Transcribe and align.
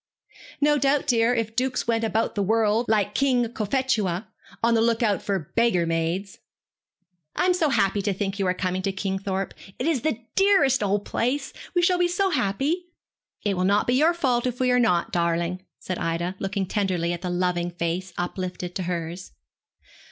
'No 0.59 0.79
doubt, 0.79 1.05
dear, 1.05 1.35
if 1.35 1.55
dukes 1.55 1.87
went 1.87 2.03
about 2.03 2.33
the 2.33 2.41
world, 2.41 2.87
like 2.89 3.13
King 3.13 3.45
Cophetua, 3.53 4.25
on 4.63 4.73
the 4.73 4.81
look 4.81 5.03
out 5.03 5.21
for 5.21 5.51
beggar 5.55 5.85
maids.' 5.85 6.39
'I 7.35 7.45
am 7.45 7.53
so 7.53 7.69
happy 7.69 8.01
to 8.01 8.11
think 8.11 8.39
you 8.39 8.47
are 8.47 8.53
coming 8.55 8.81
to 8.81 8.91
Kingthorpe! 8.91 9.53
It 9.77 9.85
is 9.85 10.01
the 10.01 10.17
dearest 10.33 10.81
old 10.81 11.05
place. 11.05 11.53
We 11.75 11.83
shall 11.83 11.99
be 11.99 12.07
so 12.07 12.31
happy!' 12.31 12.85
'It 13.43 13.55
will 13.55 13.63
not 13.63 13.85
be 13.85 13.93
your 13.93 14.15
fault 14.15 14.47
if 14.47 14.59
we 14.59 14.71
are 14.71 14.79
not, 14.79 15.11
darling,' 15.13 15.63
said 15.77 15.99
Ida, 15.99 16.35
looking 16.39 16.65
tenderly 16.65 17.13
at 17.13 17.21
the 17.21 17.29
loving 17.29 17.69
face, 17.69 18.11
uplifted 18.17 18.73
to 18.73 18.81
hers. 18.89 19.33